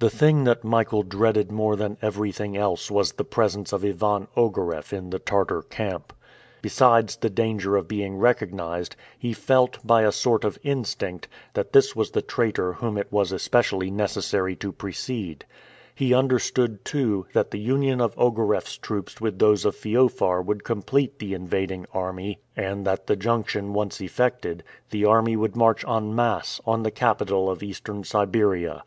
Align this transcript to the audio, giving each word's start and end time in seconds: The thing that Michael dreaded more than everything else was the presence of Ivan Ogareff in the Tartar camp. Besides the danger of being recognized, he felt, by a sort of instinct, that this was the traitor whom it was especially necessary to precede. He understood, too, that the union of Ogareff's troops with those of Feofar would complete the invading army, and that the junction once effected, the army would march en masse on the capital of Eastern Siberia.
The 0.00 0.10
thing 0.10 0.42
that 0.42 0.64
Michael 0.64 1.04
dreaded 1.04 1.52
more 1.52 1.76
than 1.76 1.98
everything 2.02 2.56
else 2.56 2.90
was 2.90 3.12
the 3.12 3.22
presence 3.22 3.72
of 3.72 3.84
Ivan 3.84 4.26
Ogareff 4.36 4.92
in 4.92 5.10
the 5.10 5.20
Tartar 5.20 5.62
camp. 5.62 6.12
Besides 6.62 7.14
the 7.14 7.30
danger 7.30 7.76
of 7.76 7.86
being 7.86 8.16
recognized, 8.16 8.96
he 9.16 9.32
felt, 9.32 9.78
by 9.86 10.02
a 10.02 10.10
sort 10.10 10.42
of 10.42 10.58
instinct, 10.64 11.28
that 11.54 11.72
this 11.72 11.94
was 11.94 12.10
the 12.10 12.22
traitor 12.22 12.72
whom 12.72 12.98
it 12.98 13.06
was 13.12 13.30
especially 13.30 13.88
necessary 13.88 14.56
to 14.56 14.72
precede. 14.72 15.44
He 15.94 16.12
understood, 16.12 16.84
too, 16.84 17.26
that 17.32 17.52
the 17.52 17.60
union 17.60 18.00
of 18.00 18.18
Ogareff's 18.18 18.76
troops 18.76 19.20
with 19.20 19.38
those 19.38 19.64
of 19.64 19.76
Feofar 19.76 20.42
would 20.42 20.64
complete 20.64 21.20
the 21.20 21.34
invading 21.34 21.86
army, 21.94 22.40
and 22.56 22.84
that 22.84 23.06
the 23.06 23.14
junction 23.14 23.72
once 23.72 24.00
effected, 24.00 24.64
the 24.90 25.04
army 25.04 25.36
would 25.36 25.54
march 25.54 25.86
en 25.86 26.12
masse 26.16 26.60
on 26.66 26.82
the 26.82 26.90
capital 26.90 27.48
of 27.48 27.62
Eastern 27.62 28.02
Siberia. 28.02 28.82